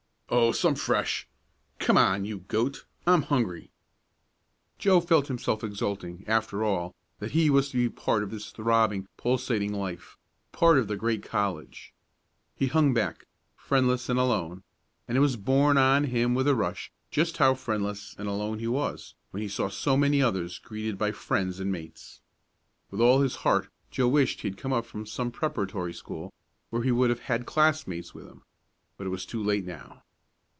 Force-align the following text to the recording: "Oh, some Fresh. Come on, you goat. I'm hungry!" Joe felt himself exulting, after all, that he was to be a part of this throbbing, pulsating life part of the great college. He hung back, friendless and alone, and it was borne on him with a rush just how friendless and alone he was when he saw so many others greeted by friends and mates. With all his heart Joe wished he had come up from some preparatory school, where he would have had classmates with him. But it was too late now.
"Oh, 0.33 0.53
some 0.53 0.75
Fresh. 0.75 1.27
Come 1.77 1.97
on, 1.97 2.23
you 2.23 2.39
goat. 2.39 2.85
I'm 3.05 3.23
hungry!" 3.23 3.69
Joe 4.79 5.01
felt 5.01 5.27
himself 5.27 5.61
exulting, 5.61 6.23
after 6.25 6.63
all, 6.63 6.95
that 7.19 7.31
he 7.31 7.49
was 7.49 7.69
to 7.71 7.77
be 7.77 7.85
a 7.87 7.91
part 7.99 8.23
of 8.23 8.31
this 8.31 8.49
throbbing, 8.51 9.09
pulsating 9.17 9.73
life 9.73 10.17
part 10.53 10.77
of 10.77 10.87
the 10.87 10.95
great 10.95 11.21
college. 11.21 11.93
He 12.55 12.67
hung 12.67 12.93
back, 12.93 13.25
friendless 13.57 14.07
and 14.07 14.17
alone, 14.17 14.63
and 15.05 15.17
it 15.17 15.19
was 15.19 15.35
borne 15.35 15.77
on 15.77 16.05
him 16.05 16.33
with 16.33 16.47
a 16.47 16.55
rush 16.55 16.93
just 17.09 17.35
how 17.35 17.53
friendless 17.53 18.15
and 18.17 18.29
alone 18.29 18.59
he 18.59 18.67
was 18.69 19.15
when 19.31 19.43
he 19.43 19.49
saw 19.49 19.67
so 19.67 19.97
many 19.97 20.21
others 20.21 20.59
greeted 20.59 20.97
by 20.97 21.11
friends 21.11 21.59
and 21.59 21.73
mates. 21.73 22.21
With 22.89 23.01
all 23.01 23.19
his 23.19 23.35
heart 23.43 23.67
Joe 23.91 24.07
wished 24.07 24.39
he 24.41 24.47
had 24.47 24.57
come 24.57 24.71
up 24.71 24.85
from 24.85 25.05
some 25.05 25.29
preparatory 25.29 25.93
school, 25.93 26.33
where 26.69 26.83
he 26.83 26.91
would 26.93 27.09
have 27.09 27.23
had 27.23 27.45
classmates 27.45 28.13
with 28.15 28.27
him. 28.29 28.43
But 28.95 29.07
it 29.07 29.11
was 29.11 29.25
too 29.25 29.43
late 29.43 29.65
now. 29.65 30.03